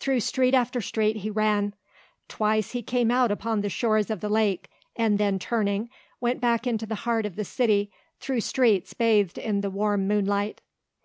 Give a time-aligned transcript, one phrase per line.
[0.00, 1.72] Through street after street he ran.
[2.26, 5.88] Twice he came out upon the shores of the lake, and, then turning,
[6.20, 10.60] went back into the heart of the city through streets bathed in the warm moonlight.